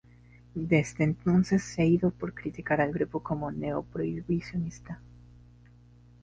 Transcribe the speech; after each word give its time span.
Desde 0.55 1.03
entonces 1.03 1.61
se 1.61 1.83
ha 1.83 1.85
ido 1.85 2.09
por 2.09 2.33
criticar 2.33 2.81
al 2.81 2.91
grupo 2.91 3.21
como 3.21 3.51
"Neo-prohibicionista". 3.51 4.99